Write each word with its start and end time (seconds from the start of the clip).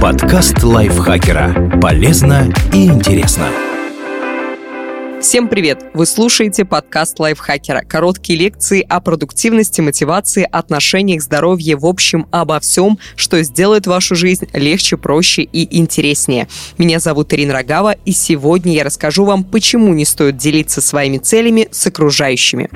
Подкаст 0.00 0.62
лайфхакера. 0.62 1.78
Полезно 1.80 2.52
и 2.72 2.84
интересно. 2.86 3.48
Всем 5.22 5.48
привет! 5.48 5.86
Вы 5.94 6.04
слушаете 6.04 6.66
подкаст 6.66 7.18
лайфхакера. 7.18 7.80
Короткие 7.80 8.38
лекции 8.38 8.84
о 8.86 9.00
продуктивности, 9.00 9.80
мотивации, 9.80 10.46
отношениях, 10.50 11.22
здоровье, 11.22 11.76
в 11.76 11.86
общем, 11.86 12.26
обо 12.30 12.60
всем, 12.60 12.98
что 13.16 13.42
сделает 13.42 13.86
вашу 13.86 14.14
жизнь 14.14 14.46
легче, 14.52 14.98
проще 14.98 15.42
и 15.42 15.78
интереснее. 15.78 16.46
Меня 16.76 17.00
зовут 17.00 17.32
Ирина 17.32 17.54
Рогава, 17.54 17.92
и 18.04 18.12
сегодня 18.12 18.74
я 18.74 18.84
расскажу 18.84 19.24
вам, 19.24 19.44
почему 19.44 19.94
не 19.94 20.04
стоит 20.04 20.36
делиться 20.36 20.82
своими 20.82 21.16
целями 21.16 21.68
с 21.70 21.86
окружающими. 21.86 22.68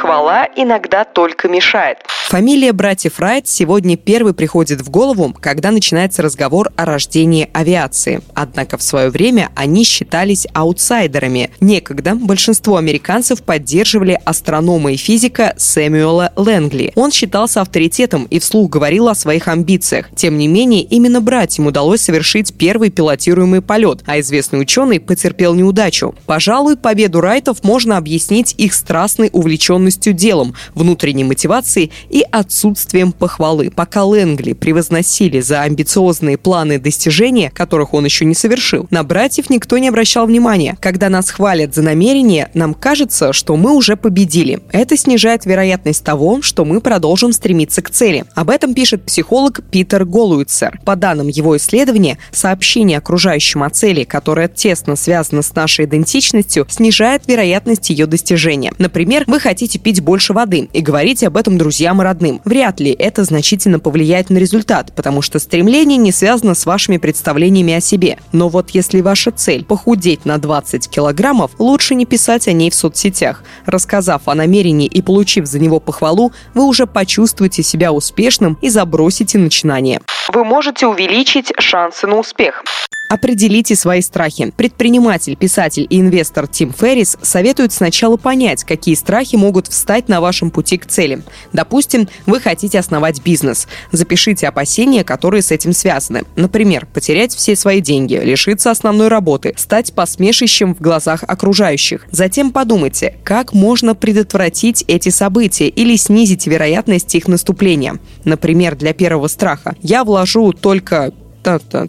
Похвала 0.00 0.48
иногда 0.56 1.04
только 1.04 1.46
мешает. 1.48 1.98
Фамилия 2.28 2.72
братьев 2.72 3.18
Райт 3.18 3.48
сегодня 3.48 3.96
первый 3.96 4.32
приходит 4.32 4.80
в 4.80 4.88
голову, 4.88 5.34
когда 5.38 5.72
начинается 5.72 6.22
разговор 6.22 6.70
о 6.76 6.84
рождении 6.86 7.50
авиации. 7.52 8.22
Однако 8.34 8.78
в 8.78 8.82
свое 8.82 9.10
время 9.10 9.50
они 9.56 9.84
считались 9.84 10.46
аутсайдерами. 10.54 11.50
Некогда 11.60 12.14
большинство 12.14 12.76
американцев 12.76 13.42
поддерживали 13.42 14.18
астронома 14.24 14.92
и 14.92 14.96
физика 14.96 15.54
Сэмюэла 15.58 16.32
Лэнгли. 16.36 16.92
Он 16.94 17.10
считался 17.10 17.60
авторитетом 17.60 18.24
и 18.24 18.38
вслух 18.38 18.70
говорил 18.70 19.08
о 19.08 19.14
своих 19.14 19.48
амбициях. 19.48 20.08
Тем 20.14 20.38
не 20.38 20.46
менее, 20.48 20.82
именно 20.82 21.20
братьям 21.20 21.66
удалось 21.66 22.00
совершить 22.00 22.54
первый 22.54 22.90
пилотируемый 22.90 23.60
полет, 23.60 24.02
а 24.06 24.18
известный 24.20 24.60
ученый 24.60 25.00
потерпел 25.00 25.54
неудачу. 25.54 26.14
Пожалуй, 26.26 26.76
победу 26.76 27.20
Райтов 27.20 27.64
можно 27.64 27.98
объяснить 27.98 28.54
их 28.56 28.72
страстной 28.72 29.28
увлеченностью 29.32 29.89
делом, 29.96 30.54
внутренней 30.74 31.24
мотивацией 31.24 31.92
и 32.08 32.24
отсутствием 32.30 33.12
похвалы. 33.12 33.70
Пока 33.70 34.04
Лэнгли 34.04 34.52
превозносили 34.52 35.40
за 35.40 35.62
амбициозные 35.62 36.38
планы 36.38 36.78
достижения, 36.78 37.50
которых 37.50 37.94
он 37.94 38.04
еще 38.04 38.24
не 38.24 38.34
совершил, 38.34 38.86
на 38.90 39.02
братьев 39.02 39.50
никто 39.50 39.78
не 39.78 39.88
обращал 39.88 40.26
внимания. 40.26 40.76
Когда 40.80 41.08
нас 41.08 41.30
хвалят 41.30 41.74
за 41.74 41.82
намерение, 41.82 42.50
нам 42.54 42.74
кажется, 42.74 43.32
что 43.32 43.56
мы 43.56 43.74
уже 43.74 43.96
победили. 43.96 44.60
Это 44.70 44.96
снижает 44.96 45.46
вероятность 45.46 46.04
того, 46.04 46.42
что 46.42 46.64
мы 46.64 46.80
продолжим 46.80 47.32
стремиться 47.32 47.82
к 47.82 47.90
цели. 47.90 48.24
Об 48.34 48.50
этом 48.50 48.74
пишет 48.74 49.04
психолог 49.04 49.60
Питер 49.70 50.04
Голуицер. 50.04 50.80
По 50.84 50.96
данным 50.96 51.28
его 51.28 51.56
исследования, 51.56 52.18
сообщение 52.30 52.98
окружающим 52.98 53.62
о 53.62 53.70
цели, 53.70 54.04
которое 54.04 54.48
тесно 54.48 54.96
связано 54.96 55.42
с 55.42 55.54
нашей 55.54 55.86
идентичностью, 55.86 56.66
снижает 56.68 57.26
вероятность 57.26 57.90
ее 57.90 58.06
достижения. 58.06 58.72
Например, 58.78 59.24
вы 59.26 59.40
хотите 59.40 59.78
пить 59.82 60.00
больше 60.00 60.32
воды 60.32 60.68
и 60.72 60.80
говорите 60.80 61.26
об 61.26 61.36
этом 61.36 61.58
друзьям 61.58 62.00
и 62.00 62.04
родным. 62.04 62.40
Вряд 62.44 62.80
ли 62.80 62.90
это 62.92 63.24
значительно 63.24 63.78
повлияет 63.78 64.30
на 64.30 64.38
результат, 64.38 64.92
потому 64.94 65.22
что 65.22 65.38
стремление 65.38 65.98
не 65.98 66.12
связано 66.12 66.54
с 66.54 66.66
вашими 66.66 66.98
представлениями 66.98 67.74
о 67.74 67.80
себе. 67.80 68.18
Но 68.32 68.48
вот 68.48 68.70
если 68.70 69.00
ваша 69.00 69.30
цель 69.30 69.64
похудеть 69.64 70.24
на 70.24 70.38
20 70.38 70.88
килограммов, 70.88 71.52
лучше 71.58 71.94
не 71.94 72.06
писать 72.06 72.48
о 72.48 72.52
ней 72.52 72.70
в 72.70 72.74
соцсетях. 72.74 73.42
Рассказав 73.66 74.22
о 74.26 74.34
намерении 74.34 74.86
и 74.86 75.02
получив 75.02 75.46
за 75.46 75.58
него 75.58 75.80
похвалу, 75.80 76.32
вы 76.54 76.64
уже 76.64 76.86
почувствуете 76.86 77.62
себя 77.62 77.92
успешным 77.92 78.58
и 78.60 78.68
забросите 78.68 79.38
начинание. 79.38 80.00
Вы 80.32 80.44
можете 80.44 80.86
увеличить 80.86 81.52
шансы 81.58 82.06
на 82.06 82.18
успех. 82.18 82.62
Определите 83.10 83.74
свои 83.74 84.02
страхи. 84.02 84.52
Предприниматель, 84.56 85.34
писатель 85.34 85.84
и 85.90 85.98
инвестор 85.98 86.46
Тим 86.46 86.72
Феррис 86.72 87.18
советует 87.20 87.72
сначала 87.72 88.16
понять, 88.16 88.62
какие 88.62 88.94
страхи 88.94 89.34
могут 89.34 89.66
встать 89.66 90.08
на 90.08 90.20
вашем 90.20 90.52
пути 90.52 90.78
к 90.78 90.86
цели. 90.86 91.24
Допустим, 91.52 92.08
вы 92.26 92.38
хотите 92.38 92.78
основать 92.78 93.20
бизнес. 93.24 93.66
Запишите 93.90 94.46
опасения, 94.46 95.02
которые 95.02 95.42
с 95.42 95.50
этим 95.50 95.72
связаны. 95.72 96.22
Например, 96.36 96.86
потерять 96.86 97.34
все 97.34 97.56
свои 97.56 97.80
деньги, 97.80 98.14
лишиться 98.14 98.70
основной 98.70 99.08
работы, 99.08 99.54
стать 99.56 99.92
посмешищем 99.92 100.76
в 100.76 100.80
глазах 100.80 101.24
окружающих. 101.26 102.06
Затем 102.12 102.52
подумайте, 102.52 103.16
как 103.24 103.52
можно 103.52 103.96
предотвратить 103.96 104.84
эти 104.86 105.08
события 105.08 105.66
или 105.66 105.96
снизить 105.96 106.46
вероятность 106.46 107.12
их 107.16 107.26
наступления. 107.26 107.98
Например, 108.24 108.76
для 108.76 108.92
первого 108.92 109.26
страха 109.26 109.74
я 109.82 110.04
вложу 110.04 110.52
только 110.52 111.12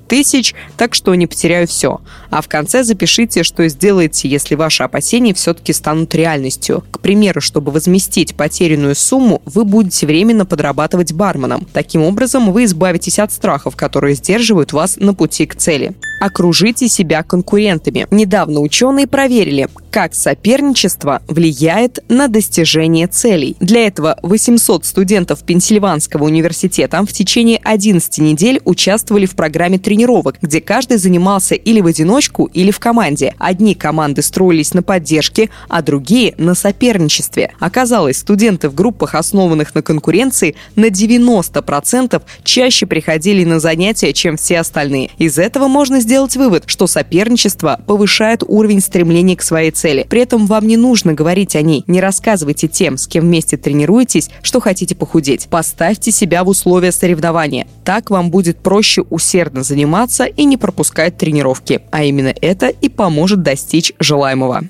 тысяч, 0.07 0.53
так 0.77 0.93
что 0.95 1.13
не 1.15 1.27
потеряю 1.27 1.67
все. 1.67 2.01
А 2.29 2.41
в 2.41 2.47
конце 2.47 2.83
запишите, 2.83 3.43
что 3.43 3.67
сделаете, 3.67 4.27
если 4.27 4.55
ваши 4.55 4.83
опасения 4.83 5.33
все-таки 5.33 5.73
станут 5.73 6.15
реальностью. 6.15 6.83
К 6.91 6.99
примеру, 6.99 7.41
чтобы 7.41 7.71
возместить 7.71 8.35
потерянную 8.35 8.95
сумму, 8.95 9.41
вы 9.45 9.65
будете 9.65 10.05
временно 10.05 10.45
подрабатывать 10.45 11.13
барменом. 11.13 11.67
Таким 11.73 12.03
образом, 12.03 12.51
вы 12.51 12.65
избавитесь 12.65 13.19
от 13.19 13.31
страхов, 13.31 13.75
которые 13.75 14.15
сдерживают 14.15 14.73
вас 14.73 14.97
на 14.97 15.13
пути 15.13 15.45
к 15.45 15.55
цели. 15.55 15.93
Окружите 16.21 16.87
себя 16.87 17.23
конкурентами. 17.23 18.05
Недавно 18.11 18.59
ученые 18.59 19.07
проверили, 19.07 19.67
как 19.89 20.13
соперничество 20.13 21.23
влияет 21.27 21.97
на 22.09 22.27
достижение 22.27 23.07
целей. 23.07 23.55
Для 23.59 23.87
этого 23.87 24.19
800 24.21 24.85
студентов 24.85 25.43
Пенсильванского 25.43 26.25
университета 26.25 27.03
в 27.03 27.11
течение 27.11 27.59
11 27.63 28.19
недель 28.19 28.61
участвовали 28.65 29.25
в 29.25 29.35
программе 29.35 29.79
тренировок, 29.79 30.37
где 30.43 30.61
каждый 30.61 30.97
занимался 30.97 31.55
или 31.55 31.81
в 31.81 31.87
одиночку, 31.87 32.45
или 32.45 32.69
в 32.69 32.79
команде. 32.79 33.33
Одни 33.39 33.73
команды 33.73 34.21
строились 34.21 34.75
на 34.75 34.83
поддержке, 34.83 35.49
а 35.69 35.81
другие– 35.81 36.35
на 36.37 36.53
соперничестве. 36.53 37.51
Оказалось, 37.59 38.19
студенты 38.19 38.69
в 38.69 38.75
группах, 38.75 39.15
основанных 39.15 39.73
на 39.73 39.81
конкуренции, 39.81 40.55
на 40.75 40.85
90% 40.85 42.21
чаще 42.43 42.85
приходили 42.85 43.43
на 43.43 43.59
занятия, 43.59 44.13
чем 44.13 44.37
все 44.37 44.59
остальные. 44.59 45.09
Из 45.17 45.39
этого 45.39 45.67
можно 45.67 45.99
сделать 45.99 46.10
сделать 46.11 46.35
вывод, 46.35 46.63
что 46.65 46.87
соперничество 46.87 47.79
повышает 47.87 48.43
уровень 48.45 48.81
стремления 48.81 49.37
к 49.37 49.41
своей 49.41 49.71
цели. 49.71 50.05
При 50.09 50.19
этом 50.19 50.45
вам 50.45 50.67
не 50.67 50.75
нужно 50.75 51.13
говорить 51.13 51.55
о 51.55 51.61
ней. 51.61 51.85
Не 51.87 52.01
рассказывайте 52.01 52.67
тем, 52.67 52.97
с 52.97 53.07
кем 53.07 53.23
вместе 53.23 53.55
тренируетесь, 53.55 54.29
что 54.41 54.59
хотите 54.59 54.93
похудеть. 54.93 55.47
Поставьте 55.49 56.11
себя 56.11 56.43
в 56.43 56.49
условия 56.49 56.91
соревнования. 56.91 57.65
Так 57.85 58.09
вам 58.09 58.29
будет 58.29 58.57
проще 58.57 59.03
усердно 59.03 59.63
заниматься 59.63 60.25
и 60.25 60.43
не 60.43 60.57
пропускать 60.57 61.17
тренировки. 61.17 61.79
А 61.91 62.03
именно 62.03 62.33
это 62.41 62.67
и 62.67 62.89
поможет 62.89 63.41
достичь 63.41 63.93
желаемого. 63.97 64.63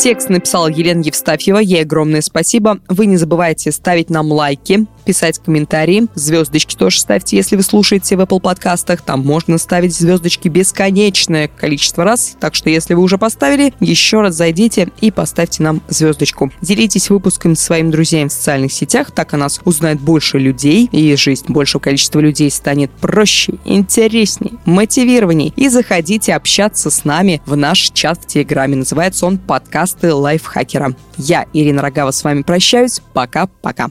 Текст 0.00 0.30
написала 0.30 0.68
Елена 0.68 1.02
Евстафьева. 1.02 1.58
Ей 1.58 1.82
огромное 1.82 2.22
спасибо. 2.22 2.80
Вы 2.88 3.04
не 3.04 3.18
забывайте 3.18 3.70
ставить 3.70 4.08
нам 4.08 4.32
лайки, 4.32 4.86
писать 5.10 5.40
комментарии. 5.40 6.06
Звездочки 6.14 6.76
тоже 6.76 7.00
ставьте, 7.00 7.36
если 7.36 7.56
вы 7.56 7.64
слушаете 7.64 8.16
в 8.16 8.20
Apple 8.20 8.40
подкастах. 8.40 9.02
Там 9.02 9.26
можно 9.26 9.58
ставить 9.58 9.92
звездочки 9.92 10.46
бесконечное 10.46 11.48
количество 11.48 12.04
раз. 12.04 12.36
Так 12.38 12.54
что, 12.54 12.70
если 12.70 12.94
вы 12.94 13.02
уже 13.02 13.18
поставили, 13.18 13.74
еще 13.80 14.20
раз 14.20 14.36
зайдите 14.36 14.92
и 15.00 15.10
поставьте 15.10 15.64
нам 15.64 15.82
звездочку. 15.88 16.52
Делитесь 16.60 17.10
выпуском 17.10 17.56
с 17.56 17.60
своими 17.60 17.90
друзьями 17.90 18.28
в 18.28 18.32
социальных 18.32 18.72
сетях. 18.72 19.10
Так 19.10 19.34
о 19.34 19.36
нас 19.36 19.60
узнает 19.64 20.00
больше 20.00 20.38
людей. 20.38 20.88
И 20.92 21.16
жизнь 21.16 21.46
большего 21.48 21.80
количества 21.80 22.20
людей 22.20 22.48
станет 22.48 22.92
проще, 22.92 23.54
интереснее, 23.64 24.52
мотивированней. 24.64 25.52
И 25.56 25.68
заходите 25.68 26.34
общаться 26.34 26.88
с 26.88 27.04
нами 27.04 27.42
в 27.46 27.56
наш 27.56 27.90
чат 27.92 28.20
в 28.22 28.26
Телеграме. 28.28 28.76
Называется 28.76 29.26
он 29.26 29.38
«Подкасты 29.38 30.14
лайфхакера». 30.14 30.94
Я, 31.16 31.46
Ирина 31.52 31.82
Рогава, 31.82 32.12
с 32.12 32.22
вами 32.22 32.42
прощаюсь. 32.42 33.00
Пока-пока. 33.12 33.90